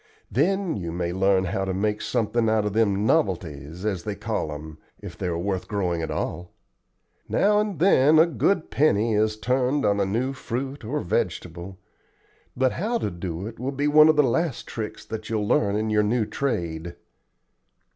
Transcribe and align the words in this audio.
Then 0.31 0.77
you 0.77 0.91
may 0.91 1.13
learn 1.13 1.43
how 1.43 1.63
to 1.63 1.75
make 1.75 2.01
something 2.01 2.49
out 2.49 2.65
of 2.65 2.73
them 2.73 3.05
novelties, 3.05 3.85
as 3.85 4.01
they 4.01 4.15
call 4.15 4.51
'em, 4.51 4.79
if 4.99 5.15
they 5.15 5.27
are 5.27 5.37
worth 5.37 5.67
growing 5.67 6.01
at 6.01 6.09
all. 6.09 6.49
Now 7.29 7.59
and 7.59 7.77
then 7.77 8.17
a 8.17 8.25
good 8.25 8.71
penny 8.71 9.13
is 9.13 9.37
turned 9.37 9.85
on 9.85 9.99
a 9.99 10.05
new 10.07 10.33
fruit 10.33 10.83
or 10.83 11.01
vegetable; 11.01 11.77
but 12.57 12.71
how 12.71 12.97
to 12.97 13.11
do 13.11 13.45
it 13.45 13.59
will 13.59 13.71
be 13.71 13.87
one 13.87 14.09
of 14.09 14.15
the 14.15 14.23
last 14.23 14.65
tricks 14.65 15.05
that 15.05 15.29
you'll 15.29 15.47
learn 15.47 15.75
in 15.75 15.91
your 15.91 16.01
new 16.01 16.25
trade. 16.25 16.95